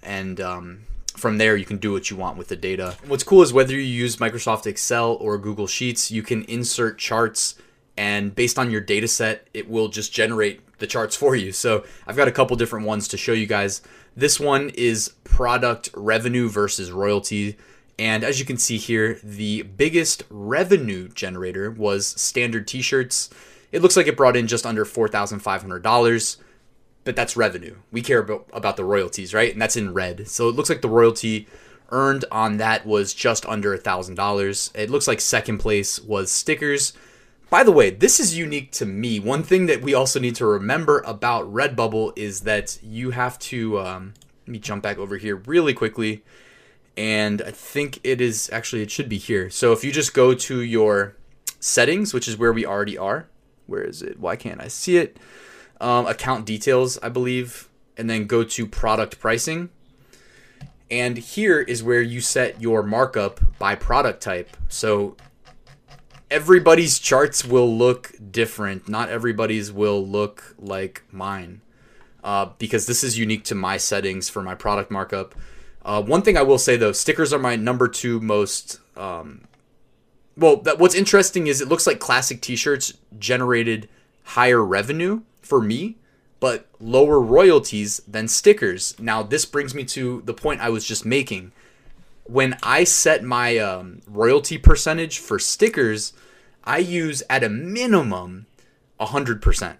And 0.03 0.39
um, 0.39 0.81
from 1.15 1.37
there, 1.37 1.55
you 1.55 1.65
can 1.65 1.77
do 1.77 1.91
what 1.91 2.09
you 2.09 2.17
want 2.17 2.37
with 2.37 2.47
the 2.47 2.55
data. 2.55 2.95
What's 3.07 3.23
cool 3.23 3.41
is 3.41 3.53
whether 3.53 3.73
you 3.73 3.79
use 3.79 4.17
Microsoft 4.17 4.67
Excel 4.67 5.13
or 5.13 5.37
Google 5.37 5.67
Sheets, 5.67 6.11
you 6.11 6.23
can 6.23 6.43
insert 6.43 6.97
charts 6.97 7.55
and 7.97 8.35
based 8.35 8.59
on 8.59 8.71
your 8.71 8.81
data 8.81 9.07
set, 9.07 9.47
it 9.53 9.69
will 9.69 9.87
just 9.87 10.13
generate 10.13 10.61
the 10.79 10.87
charts 10.87 11.15
for 11.15 11.35
you. 11.35 11.51
So 11.51 11.85
I've 12.05 12.17
got 12.17 12.27
a 12.27 12.31
couple 12.31 12.55
different 12.57 12.85
ones 12.85 13.07
to 13.09 13.17
show 13.17 13.31
you 13.31 13.45
guys. 13.45 13.81
This 14.15 14.39
one 14.39 14.69
is 14.69 15.13
product 15.23 15.89
revenue 15.95 16.49
versus 16.49 16.91
royalty. 16.91 17.57
And 17.97 18.23
as 18.23 18.39
you 18.39 18.45
can 18.45 18.57
see 18.57 18.77
here, 18.77 19.19
the 19.23 19.63
biggest 19.63 20.23
revenue 20.29 21.07
generator 21.07 21.71
was 21.71 22.07
standard 22.07 22.67
t 22.67 22.81
shirts. 22.81 23.29
It 23.75 23.81
looks 23.81 23.97
like 23.97 24.07
it 24.07 24.17
brought 24.17 24.37
in 24.37 24.47
just 24.47 24.65
under 24.65 24.85
$4,500, 24.85 26.37
but 27.03 27.15
that's 27.15 27.35
revenue. 27.35 27.75
We 27.91 28.01
care 28.01 28.19
about, 28.19 28.47
about 28.53 28.77
the 28.77 28.85
royalties, 28.85 29.33
right? 29.33 29.51
And 29.51 29.61
that's 29.61 29.75
in 29.75 29.93
red. 29.93 30.27
So 30.27 30.47
it 30.47 30.55
looks 30.55 30.69
like 30.69 30.81
the 30.81 30.89
royalty 30.89 31.47
earned 31.89 32.25
on 32.31 32.57
that 32.57 32.85
was 32.85 33.13
just 33.13 33.45
under 33.45 33.77
$1,000. 33.77 34.71
It 34.75 34.89
looks 34.89 35.07
like 35.07 35.21
second 35.21 35.59
place 35.59 35.99
was 35.99 36.31
stickers 36.31 36.93
by 37.47 37.63
the 37.63 37.71
way, 37.71 37.89
this 37.91 38.19
is 38.19 38.37
unique 38.37 38.71
to 38.73 38.85
me. 38.85 39.19
One 39.19 39.43
thing 39.43 39.67
that 39.67 39.81
we 39.81 39.93
also 39.93 40.19
need 40.19 40.35
to 40.35 40.45
remember 40.45 41.03
about 41.05 41.45
Redbubble 41.53 42.17
is 42.17 42.41
that 42.41 42.79
you 42.81 43.11
have 43.11 43.37
to. 43.39 43.79
Um, 43.79 44.13
let 44.45 44.51
me 44.51 44.59
jump 44.59 44.83
back 44.83 44.97
over 44.97 45.17
here 45.17 45.35
really 45.35 45.73
quickly. 45.73 46.23
And 46.97 47.41
I 47.41 47.51
think 47.51 47.99
it 48.03 48.21
is 48.21 48.49
actually, 48.51 48.81
it 48.81 48.91
should 48.91 49.09
be 49.09 49.17
here. 49.17 49.49
So 49.49 49.73
if 49.73 49.83
you 49.83 49.91
just 49.91 50.13
go 50.13 50.33
to 50.33 50.61
your 50.61 51.15
settings, 51.59 52.13
which 52.13 52.27
is 52.27 52.37
where 52.37 52.53
we 52.53 52.65
already 52.65 52.97
are, 52.97 53.27
where 53.67 53.83
is 53.83 54.01
it? 54.01 54.19
Why 54.19 54.35
can't 54.35 54.61
I 54.61 54.67
see 54.67 54.97
it? 54.97 55.17
Um, 55.81 56.07
account 56.07 56.45
details, 56.45 56.97
I 57.03 57.09
believe, 57.09 57.69
and 57.97 58.09
then 58.09 58.27
go 58.27 58.43
to 58.43 58.65
product 58.65 59.19
pricing. 59.19 59.69
And 60.89 61.17
here 61.17 61.59
is 61.59 61.83
where 61.83 62.01
you 62.01 62.21
set 62.21 62.61
your 62.61 62.83
markup 62.83 63.39
by 63.57 63.75
product 63.75 64.21
type. 64.21 64.55
So 64.69 65.17
everybody's 66.29 66.99
charts 66.99 67.43
will 67.43 67.75
look 67.75 68.11
different. 68.31 68.87
Not 68.87 69.09
everybody's 69.09 69.71
will 69.71 70.05
look 70.05 70.55
like 70.59 71.03
mine. 71.11 71.61
Uh, 72.23 72.49
because 72.57 72.87
this 72.87 73.03
is 73.03 73.19
unique 73.19 73.43
to 73.45 73.55
my 73.55 73.77
settings 73.77 74.29
for 74.29 74.41
my 74.41 74.55
product 74.55 74.89
markup. 74.89 75.35
Uh, 75.83 76.01
one 76.01 76.23
thing 76.23 76.37
I 76.37 76.41
will 76.41 76.57
say 76.57 76.75
though, 76.75 76.91
stickers 76.91 77.31
are 77.31 77.39
my 77.39 77.55
number 77.55 77.87
two 77.87 78.19
most. 78.19 78.79
Um, 78.97 79.41
well, 80.37 80.57
that, 80.57 80.79
what's 80.79 80.95
interesting 80.95 81.47
is 81.47 81.61
it 81.61 81.67
looks 81.67 81.87
like 81.87 81.99
classic 81.99 82.41
T-shirts 82.41 82.93
generated 83.17 83.87
higher 84.23 84.63
revenue 84.63 85.21
for 85.41 85.61
me, 85.61 85.97
but 86.39 86.67
lower 86.79 87.19
royalties 87.19 88.01
than 88.07 88.27
stickers. 88.27 88.95
Now, 88.99 89.23
this 89.23 89.45
brings 89.45 89.73
me 89.73 89.85
to 89.85 90.21
the 90.25 90.33
point 90.33 90.61
I 90.61 90.69
was 90.69 90.85
just 90.85 91.05
making 91.05 91.51
when 92.25 92.57
I 92.63 92.83
set 92.83 93.23
my 93.23 93.57
um, 93.57 94.01
royalty 94.07 94.57
percentage 94.57 95.19
for 95.19 95.39
stickers, 95.39 96.13
I 96.63 96.79
use 96.79 97.23
at 97.29 97.43
a 97.43 97.49
minimum 97.49 98.47
100%. 98.99 99.77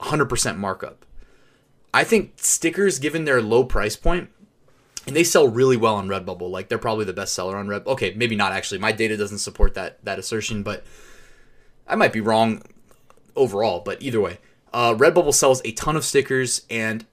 100% 0.00 0.56
markup. 0.56 1.04
I 1.92 2.04
think 2.04 2.34
stickers, 2.36 2.98
given 2.98 3.24
their 3.24 3.42
low 3.42 3.64
price 3.64 3.96
point, 3.96 4.30
and 5.10 5.16
they 5.16 5.24
sell 5.24 5.48
really 5.48 5.76
well 5.76 5.96
on 5.96 6.06
Redbubble. 6.06 6.48
Like 6.48 6.68
they're 6.68 6.78
probably 6.78 7.04
the 7.04 7.12
best 7.12 7.34
seller 7.34 7.56
on 7.56 7.66
Red. 7.66 7.84
Okay, 7.84 8.14
maybe 8.14 8.36
not 8.36 8.52
actually. 8.52 8.78
My 8.78 8.92
data 8.92 9.16
doesn't 9.16 9.38
support 9.38 9.74
that 9.74 10.02
that 10.04 10.20
assertion, 10.20 10.62
but 10.62 10.84
I 11.88 11.96
might 11.96 12.12
be 12.12 12.20
wrong 12.20 12.62
overall. 13.34 13.80
But 13.80 14.00
either 14.00 14.20
way, 14.20 14.38
uh, 14.72 14.94
Redbubble 14.94 15.34
sells 15.34 15.60
a 15.64 15.72
ton 15.72 15.96
of 15.96 16.04
stickers, 16.04 16.64
and 16.70 17.04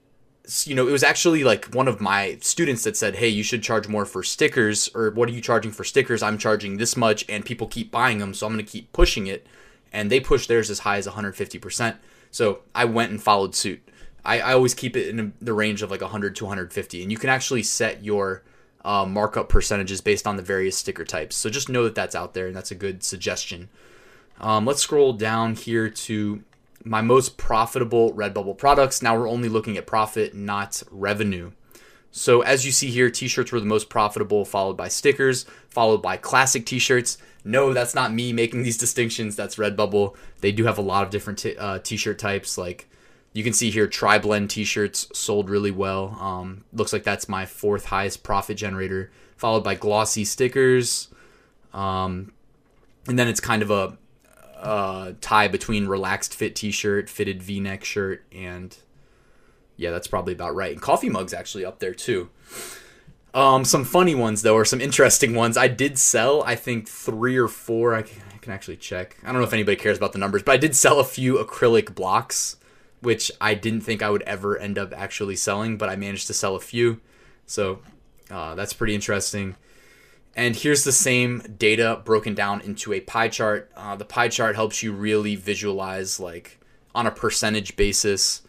you 0.62 0.76
know, 0.76 0.86
it 0.86 0.92
was 0.92 1.02
actually 1.02 1.42
like 1.42 1.74
one 1.74 1.88
of 1.88 2.00
my 2.00 2.38
students 2.40 2.84
that 2.84 2.96
said, 2.96 3.16
"Hey, 3.16 3.26
you 3.26 3.42
should 3.42 3.64
charge 3.64 3.88
more 3.88 4.06
for 4.06 4.22
stickers." 4.22 4.88
Or 4.94 5.10
what 5.10 5.28
are 5.28 5.32
you 5.32 5.40
charging 5.40 5.72
for 5.72 5.82
stickers? 5.82 6.22
I'm 6.22 6.38
charging 6.38 6.76
this 6.76 6.96
much, 6.96 7.24
and 7.28 7.44
people 7.44 7.66
keep 7.66 7.90
buying 7.90 8.18
them, 8.18 8.32
so 8.32 8.46
I'm 8.46 8.52
going 8.52 8.64
to 8.64 8.70
keep 8.70 8.92
pushing 8.92 9.26
it. 9.26 9.44
And 9.92 10.08
they 10.08 10.20
pushed 10.20 10.46
theirs 10.46 10.70
as 10.70 10.80
high 10.80 10.98
as 10.98 11.06
150 11.06 11.58
percent. 11.58 11.96
So 12.30 12.60
I 12.76 12.84
went 12.84 13.10
and 13.10 13.20
followed 13.20 13.56
suit. 13.56 13.82
I, 14.24 14.40
I 14.40 14.52
always 14.52 14.74
keep 14.74 14.96
it 14.96 15.08
in 15.08 15.32
the 15.40 15.52
range 15.52 15.82
of 15.82 15.90
like 15.90 16.00
100 16.00 16.36
to 16.36 16.44
150, 16.44 17.02
and 17.02 17.10
you 17.12 17.18
can 17.18 17.30
actually 17.30 17.62
set 17.62 18.04
your 18.04 18.42
uh, 18.84 19.04
markup 19.04 19.48
percentages 19.48 20.00
based 20.00 20.26
on 20.26 20.36
the 20.36 20.42
various 20.42 20.76
sticker 20.76 21.04
types. 21.04 21.36
So 21.36 21.50
just 21.50 21.68
know 21.68 21.84
that 21.84 21.94
that's 21.94 22.14
out 22.14 22.34
there, 22.34 22.46
and 22.46 22.56
that's 22.56 22.70
a 22.70 22.76
good 22.76 23.02
suggestion. 23.02 23.68
Um, 24.40 24.64
let's 24.64 24.82
scroll 24.82 25.12
down 25.12 25.54
here 25.54 25.88
to 25.88 26.42
my 26.84 27.00
most 27.00 27.36
profitable 27.36 28.12
Redbubble 28.14 28.56
products. 28.56 29.02
Now 29.02 29.16
we're 29.16 29.28
only 29.28 29.48
looking 29.48 29.76
at 29.76 29.86
profit, 29.86 30.34
not 30.34 30.82
revenue. 30.90 31.52
So 32.10 32.40
as 32.40 32.64
you 32.64 32.72
see 32.72 32.88
here, 32.88 33.10
t-shirts 33.10 33.52
were 33.52 33.60
the 33.60 33.66
most 33.66 33.88
profitable, 33.88 34.44
followed 34.44 34.76
by 34.76 34.88
stickers, 34.88 35.44
followed 35.68 36.02
by 36.02 36.16
classic 36.16 36.64
t-shirts. 36.64 37.18
No, 37.44 37.72
that's 37.72 37.94
not 37.94 38.12
me 38.12 38.32
making 38.32 38.62
these 38.62 38.78
distinctions. 38.84 39.36
That's 39.36 39.56
Redbubble. 39.56 40.16
They 40.40 40.52
do 40.52 40.64
have 40.64 40.78
a 40.78 40.82
lot 40.82 41.04
of 41.04 41.10
different 41.10 41.40
t- 41.40 41.56
uh, 41.56 41.80
t-shirt 41.80 42.18
types. 42.18 42.56
Like 42.56 42.88
you 43.38 43.44
can 43.44 43.52
see 43.52 43.70
here, 43.70 43.86
tri-blend 43.86 44.50
t-shirts 44.50 45.06
sold 45.12 45.48
really 45.48 45.70
well. 45.70 46.18
Um, 46.20 46.64
looks 46.72 46.92
like 46.92 47.04
that's 47.04 47.28
my 47.28 47.46
fourth 47.46 47.84
highest 47.84 48.24
profit 48.24 48.56
generator, 48.56 49.12
followed 49.36 49.62
by 49.62 49.76
glossy 49.76 50.24
stickers. 50.24 51.06
Um, 51.72 52.32
and 53.06 53.16
then 53.16 53.28
it's 53.28 53.38
kind 53.38 53.62
of 53.62 53.70
a 53.70 55.14
tie 55.20 55.46
between 55.46 55.86
relaxed 55.86 56.34
fit 56.34 56.56
t-shirt, 56.56 57.08
fitted 57.08 57.40
V-neck 57.40 57.84
shirt, 57.84 58.24
and 58.32 58.76
yeah, 59.76 59.92
that's 59.92 60.08
probably 60.08 60.32
about 60.32 60.56
right. 60.56 60.72
And 60.72 60.82
coffee 60.82 61.08
mugs 61.08 61.32
actually 61.32 61.64
up 61.64 61.78
there 61.78 61.94
too. 61.94 62.30
Um, 63.34 63.64
some 63.64 63.84
funny 63.84 64.16
ones 64.16 64.42
though, 64.42 64.56
or 64.56 64.64
some 64.64 64.80
interesting 64.88 65.36
ones. 65.36 65.56
I 65.56 65.68
did 65.68 65.96
sell, 65.96 66.42
I 66.42 66.56
think 66.56 66.88
three 66.88 67.36
or 67.36 67.46
four. 67.46 67.94
I 67.94 68.02
can 68.02 68.52
actually 68.52 68.78
check. 68.78 69.16
I 69.22 69.26
don't 69.26 69.36
know 69.36 69.46
if 69.46 69.52
anybody 69.52 69.76
cares 69.76 69.96
about 69.96 70.12
the 70.12 70.18
numbers, 70.18 70.42
but 70.42 70.52
I 70.52 70.56
did 70.56 70.74
sell 70.74 70.98
a 70.98 71.04
few 71.04 71.36
acrylic 71.36 71.94
blocks, 71.94 72.56
which 73.00 73.30
I 73.40 73.54
didn't 73.54 73.82
think 73.82 74.02
I 74.02 74.10
would 74.10 74.22
ever 74.22 74.58
end 74.58 74.78
up 74.78 74.92
actually 74.96 75.36
selling, 75.36 75.76
but 75.76 75.88
I 75.88 75.96
managed 75.96 76.26
to 76.28 76.34
sell 76.34 76.56
a 76.56 76.60
few. 76.60 77.00
So 77.46 77.80
uh, 78.30 78.54
that's 78.54 78.72
pretty 78.72 78.94
interesting. 78.94 79.56
And 80.34 80.54
here's 80.54 80.84
the 80.84 80.92
same 80.92 81.42
data 81.58 82.00
broken 82.04 82.34
down 82.34 82.60
into 82.60 82.92
a 82.92 83.00
pie 83.00 83.28
chart. 83.28 83.70
Uh, 83.76 83.96
the 83.96 84.04
pie 84.04 84.28
chart 84.28 84.54
helps 84.54 84.82
you 84.82 84.92
really 84.92 85.34
visualize, 85.34 86.20
like, 86.20 86.60
on 86.94 87.06
a 87.06 87.10
percentage 87.10 87.76
basis, 87.76 88.42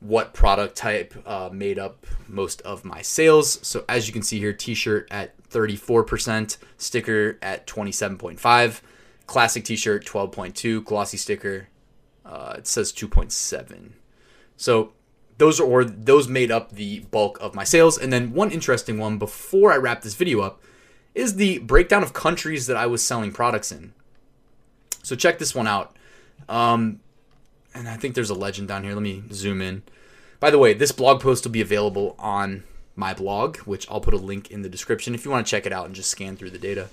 what 0.00 0.34
product 0.34 0.76
type 0.76 1.14
uh, 1.26 1.48
made 1.52 1.78
up 1.78 2.06
most 2.26 2.60
of 2.62 2.84
my 2.84 3.00
sales. 3.02 3.66
So 3.66 3.84
as 3.88 4.06
you 4.06 4.12
can 4.12 4.22
see 4.22 4.38
here, 4.38 4.52
t-shirt 4.52 5.08
at 5.10 5.36
34%, 5.48 6.56
sticker 6.76 7.38
at 7.40 7.66
27.5, 7.66 8.80
classic 9.26 9.64
t-shirt 9.64 10.04
12.2, 10.04 10.84
glossy 10.84 11.16
sticker 11.16 11.68
uh, 12.24 12.54
it 12.58 12.66
says 12.66 12.92
2.7. 12.92 13.92
So 14.56 14.92
those 15.38 15.60
are 15.60 15.64
or 15.64 15.84
those 15.84 16.28
made 16.28 16.50
up 16.50 16.72
the 16.72 17.00
bulk 17.10 17.38
of 17.40 17.54
my 17.54 17.64
sales. 17.64 17.98
And 17.98 18.12
then 18.12 18.32
one 18.32 18.50
interesting 18.50 18.98
one 18.98 19.18
before 19.18 19.72
I 19.72 19.76
wrap 19.76 20.02
this 20.02 20.14
video 20.14 20.40
up 20.40 20.62
is 21.14 21.36
the 21.36 21.58
breakdown 21.58 22.02
of 22.02 22.12
countries 22.12 22.66
that 22.66 22.76
I 22.76 22.86
was 22.86 23.04
selling 23.04 23.32
products 23.32 23.72
in. 23.72 23.92
So 25.02 25.16
check 25.16 25.38
this 25.38 25.54
one 25.54 25.66
out. 25.66 25.96
Um, 26.48 27.00
and 27.74 27.88
I 27.88 27.96
think 27.96 28.14
there's 28.14 28.30
a 28.30 28.34
legend 28.34 28.68
down 28.68 28.84
here. 28.84 28.94
Let 28.94 29.02
me 29.02 29.22
zoom 29.32 29.60
in. 29.60 29.82
By 30.40 30.50
the 30.50 30.58
way, 30.58 30.74
this 30.74 30.92
blog 30.92 31.20
post 31.20 31.44
will 31.44 31.52
be 31.52 31.60
available 31.60 32.14
on 32.18 32.64
my 32.96 33.14
blog, 33.14 33.58
which 33.58 33.88
I'll 33.90 34.00
put 34.00 34.14
a 34.14 34.18
link 34.18 34.50
in 34.50 34.62
the 34.62 34.68
description 34.68 35.14
if 35.14 35.24
you 35.24 35.30
want 35.30 35.46
to 35.46 35.50
check 35.50 35.66
it 35.66 35.72
out 35.72 35.86
and 35.86 35.94
just 35.94 36.10
scan 36.10 36.36
through 36.36 36.50
the 36.50 36.58
data. 36.58 36.88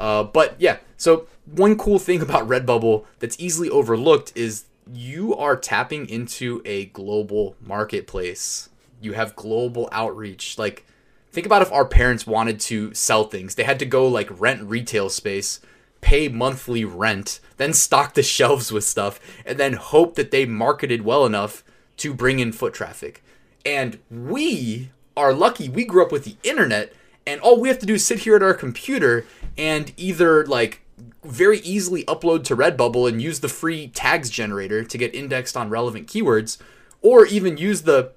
Uh, 0.00 0.24
but 0.24 0.56
yeah, 0.58 0.78
so 0.96 1.28
one 1.44 1.76
cool 1.76 2.00
thing 2.00 2.22
about 2.28 2.48
Redbubble 2.48 3.04
that's 3.20 3.38
easily 3.38 3.70
overlooked 3.70 4.32
is 4.34 4.64
you 4.92 5.36
are 5.36 5.56
tapping 5.56 6.08
into 6.08 6.62
a 6.64 6.86
global 6.86 7.54
marketplace. 7.60 8.70
You 9.00 9.12
have 9.12 9.36
global 9.36 9.88
outreach. 9.92 10.58
Like, 10.58 10.84
think 11.30 11.46
about 11.46 11.62
if 11.62 11.70
our 11.70 11.84
parents 11.84 12.26
wanted 12.26 12.58
to 12.60 12.92
sell 12.94 13.24
things, 13.24 13.54
they 13.54 13.62
had 13.64 13.78
to 13.78 13.86
go 13.86 14.08
like 14.08 14.40
rent 14.40 14.62
retail 14.62 15.10
space, 15.10 15.60
pay 16.00 16.28
monthly 16.28 16.84
rent, 16.84 17.40
then 17.58 17.72
stock 17.72 18.14
the 18.14 18.22
shelves 18.24 18.72
with 18.72 18.84
stuff, 18.84 19.20
and 19.46 19.58
then 19.58 19.74
hope 19.74 20.16
that 20.16 20.30
they 20.30 20.46
marketed 20.46 21.02
well 21.02 21.24
enough 21.24 21.62
to 21.98 22.14
bring 22.14 22.38
in 22.38 22.50
foot 22.50 22.74
traffic. 22.74 23.22
And 23.64 23.98
we 24.10 24.90
are 25.16 25.34
lucky 25.34 25.68
we 25.68 25.84
grew 25.84 26.02
up 26.02 26.12
with 26.12 26.24
the 26.24 26.36
internet, 26.42 26.92
and 27.30 27.40
all 27.40 27.60
we 27.60 27.68
have 27.68 27.78
to 27.78 27.86
do 27.86 27.94
is 27.94 28.04
sit 28.04 28.20
here 28.20 28.34
at 28.34 28.42
our 28.42 28.54
computer 28.54 29.24
and 29.56 29.92
either 29.96 30.44
like 30.46 30.82
very 31.22 31.60
easily 31.60 32.04
upload 32.04 32.42
to 32.44 32.56
Redbubble 32.56 33.08
and 33.08 33.22
use 33.22 33.40
the 33.40 33.48
free 33.48 33.88
tags 33.88 34.30
generator 34.30 34.82
to 34.82 34.98
get 34.98 35.14
indexed 35.14 35.56
on 35.56 35.70
relevant 35.70 36.08
keywords, 36.08 36.58
or 37.02 37.26
even 37.26 37.56
use 37.56 37.82
the 37.82 38.12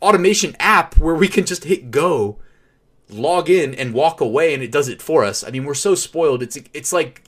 automation 0.00 0.54
app 0.60 0.96
where 0.98 1.14
we 1.14 1.26
can 1.26 1.44
just 1.44 1.64
hit 1.64 1.90
go, 1.90 2.38
log 3.08 3.50
in, 3.50 3.74
and 3.74 3.92
walk 3.92 4.20
away, 4.20 4.54
and 4.54 4.62
it 4.62 4.70
does 4.70 4.88
it 4.88 5.02
for 5.02 5.24
us. 5.24 5.42
I 5.42 5.50
mean, 5.50 5.64
we're 5.64 5.74
so 5.74 5.94
spoiled. 5.94 6.42
It's 6.42 6.56
it's 6.72 6.92
like 6.92 7.22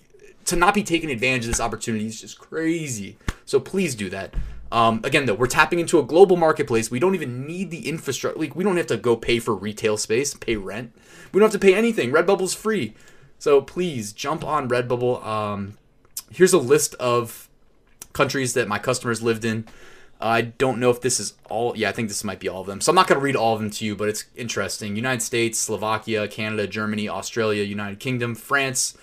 to 0.44 0.54
not 0.54 0.74
be 0.74 0.84
taking 0.84 1.10
advantage 1.10 1.44
of 1.44 1.50
this 1.50 1.60
opportunity 1.60 2.06
is 2.06 2.20
just 2.20 2.38
crazy. 2.38 3.16
So 3.44 3.58
please 3.58 3.94
do 3.96 4.08
that. 4.10 4.32
Um, 4.72 5.00
again, 5.04 5.26
though, 5.26 5.34
we're 5.34 5.46
tapping 5.46 5.78
into 5.78 5.98
a 5.98 6.02
global 6.02 6.36
marketplace. 6.36 6.90
We 6.90 6.98
don't 6.98 7.14
even 7.14 7.46
need 7.46 7.70
the 7.70 7.88
infrastructure. 7.88 8.38
Like, 8.38 8.56
we 8.56 8.64
don't 8.64 8.76
have 8.76 8.88
to 8.88 8.96
go 8.96 9.16
pay 9.16 9.38
for 9.38 9.54
retail 9.54 9.96
space, 9.96 10.34
pay 10.34 10.56
rent. 10.56 10.92
We 11.32 11.40
don't 11.40 11.52
have 11.52 11.60
to 11.60 11.64
pay 11.64 11.74
anything. 11.74 12.10
Redbubble's 12.10 12.54
free. 12.54 12.94
So 13.38 13.60
please 13.60 14.12
jump 14.12 14.44
on 14.44 14.68
Redbubble. 14.68 15.24
Um, 15.24 15.78
here's 16.30 16.52
a 16.52 16.58
list 16.58 16.94
of 16.96 17.48
countries 18.12 18.54
that 18.54 18.66
my 18.66 18.78
customers 18.78 19.22
lived 19.22 19.44
in. 19.44 19.66
I 20.18 20.40
don't 20.40 20.80
know 20.80 20.90
if 20.90 21.02
this 21.02 21.20
is 21.20 21.34
all. 21.50 21.76
Yeah, 21.76 21.90
I 21.90 21.92
think 21.92 22.08
this 22.08 22.24
might 22.24 22.40
be 22.40 22.48
all 22.48 22.62
of 22.62 22.66
them. 22.66 22.80
So 22.80 22.90
I'm 22.90 22.96
not 22.96 23.06
going 23.06 23.20
to 23.20 23.24
read 23.24 23.36
all 23.36 23.54
of 23.54 23.60
them 23.60 23.70
to 23.70 23.84
you, 23.84 23.94
but 23.94 24.08
it's 24.08 24.24
interesting. 24.34 24.96
United 24.96 25.20
States, 25.20 25.58
Slovakia, 25.58 26.26
Canada, 26.26 26.66
Germany, 26.66 27.08
Australia, 27.08 27.62
United 27.62 28.00
Kingdom, 28.00 28.34
France, 28.34 28.96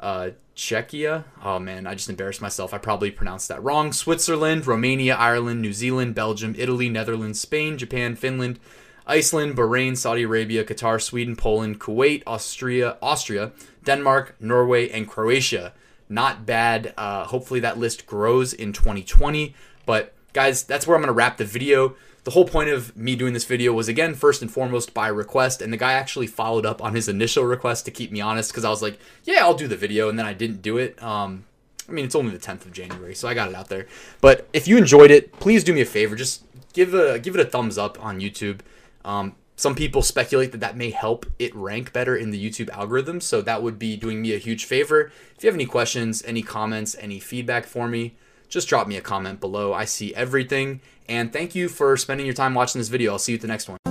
uh, 0.00 0.30
Czechia. 0.56 1.24
Oh 1.42 1.58
man, 1.58 1.86
I 1.86 1.94
just 1.94 2.10
embarrassed 2.10 2.42
myself. 2.42 2.74
I 2.74 2.78
probably 2.78 3.10
pronounced 3.10 3.48
that 3.48 3.62
wrong. 3.62 3.92
Switzerland, 3.92 4.66
Romania, 4.66 5.14
Ireland, 5.14 5.62
New 5.62 5.72
Zealand, 5.72 6.14
Belgium, 6.14 6.54
Italy, 6.58 6.88
Netherlands, 6.88 7.40
Spain, 7.40 7.78
Japan, 7.78 8.16
Finland, 8.16 8.60
Iceland, 9.06 9.56
Bahrain, 9.56 9.96
Saudi 9.96 10.22
Arabia, 10.22 10.64
Qatar, 10.64 11.00
Sweden, 11.00 11.36
Poland, 11.36 11.80
Kuwait, 11.80 12.22
Austria, 12.26 12.96
Austria, 13.02 13.52
Denmark, 13.84 14.36
Norway, 14.40 14.88
and 14.90 15.08
Croatia. 15.08 15.72
Not 16.08 16.44
bad. 16.44 16.92
Uh, 16.96 17.24
hopefully 17.24 17.60
that 17.60 17.78
list 17.78 18.06
grows 18.06 18.52
in 18.52 18.72
2020. 18.72 19.54
But 19.86 20.12
guys, 20.32 20.62
that's 20.64 20.86
where 20.86 20.96
I'm 20.96 21.02
gonna 21.02 21.12
wrap 21.12 21.38
the 21.38 21.44
video 21.44 21.96
the 22.24 22.30
whole 22.30 22.44
point 22.44 22.70
of 22.70 22.96
me 22.96 23.16
doing 23.16 23.32
this 23.32 23.44
video 23.44 23.72
was 23.72 23.88
again 23.88 24.14
first 24.14 24.42
and 24.42 24.50
foremost 24.50 24.94
by 24.94 25.08
request 25.08 25.60
and 25.60 25.72
the 25.72 25.76
guy 25.76 25.92
actually 25.92 26.26
followed 26.26 26.64
up 26.64 26.82
on 26.82 26.94
his 26.94 27.08
initial 27.08 27.44
request 27.44 27.84
to 27.84 27.90
keep 27.90 28.12
me 28.12 28.20
honest 28.20 28.50
because 28.50 28.64
i 28.64 28.70
was 28.70 28.82
like 28.82 28.98
yeah 29.24 29.40
i'll 29.40 29.54
do 29.54 29.68
the 29.68 29.76
video 29.76 30.08
and 30.08 30.18
then 30.18 30.26
i 30.26 30.32
didn't 30.32 30.62
do 30.62 30.78
it 30.78 31.00
um, 31.02 31.44
i 31.88 31.92
mean 31.92 32.04
it's 32.04 32.14
only 32.14 32.30
the 32.30 32.38
10th 32.38 32.64
of 32.64 32.72
january 32.72 33.14
so 33.14 33.28
i 33.28 33.34
got 33.34 33.48
it 33.48 33.54
out 33.54 33.68
there. 33.68 33.86
But 34.20 34.48
if 34.52 34.68
you 34.68 34.76
enjoyed 34.76 35.10
it 35.10 35.32
please 35.40 35.64
do 35.64 35.72
me 35.72 35.80
a 35.80 35.86
favor 35.86 36.16
just 36.16 36.44
give 36.72 36.94
a 36.94 37.18
give 37.18 37.34
it 37.34 37.40
a 37.40 37.48
thumbs 37.48 37.78
up 37.78 38.02
on 38.02 38.20
youtube. 38.20 38.60
Um, 39.04 39.34
some 39.56 39.74
people 39.74 40.02
speculate 40.02 40.50
that 40.52 40.60
that 40.60 40.76
may 40.76 40.90
help 40.90 41.26
it 41.38 41.54
rank 41.54 41.92
better 41.92 42.16
in 42.16 42.30
the 42.30 42.50
youtube 42.50 42.70
algorithm 42.70 43.20
so 43.20 43.42
that 43.42 43.62
would 43.62 43.78
be 43.78 43.96
doing 43.96 44.22
me 44.22 44.34
a 44.34 44.38
huge 44.38 44.64
favor. 44.64 45.10
If 45.36 45.42
you 45.42 45.48
have 45.48 45.54
any 45.54 45.66
questions 45.66 46.22
any 46.24 46.42
comments 46.42 46.96
any 47.00 47.18
feedback 47.18 47.66
for 47.66 47.88
me 47.88 48.14
just 48.52 48.68
drop 48.68 48.86
me 48.86 48.96
a 48.96 49.00
comment 49.00 49.40
below. 49.40 49.72
I 49.72 49.86
see 49.86 50.14
everything. 50.14 50.80
And 51.08 51.32
thank 51.32 51.54
you 51.54 51.68
for 51.68 51.96
spending 51.96 52.26
your 52.26 52.34
time 52.34 52.54
watching 52.54 52.78
this 52.78 52.88
video. 52.88 53.12
I'll 53.12 53.18
see 53.18 53.32
you 53.32 53.36
at 53.36 53.42
the 53.42 53.48
next 53.48 53.68
one. 53.68 53.81